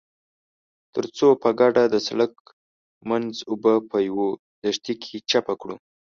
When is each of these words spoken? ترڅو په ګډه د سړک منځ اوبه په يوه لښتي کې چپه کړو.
ترڅو 0.93 1.27
په 1.41 1.49
ګډه 1.59 1.83
د 1.93 1.95
سړک 2.07 2.33
منځ 3.09 3.33
اوبه 3.49 3.73
په 3.89 3.97
يوه 4.07 4.27
لښتي 4.63 4.93
کې 5.01 5.15
چپه 5.29 5.53
کړو. 5.61 5.75